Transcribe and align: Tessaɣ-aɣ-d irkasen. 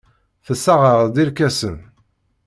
Tessaɣ-aɣ-d 0.45 1.15
irkasen. 1.23 1.77